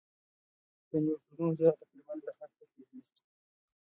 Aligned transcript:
د 0.89 0.91
نیوټرینو 1.03 1.47
ذره 1.59 1.71
تقریباً 1.79 2.13
له 2.25 2.31
هر 2.37 2.49
څه 2.57 2.63
تېرېږي. 2.73 3.19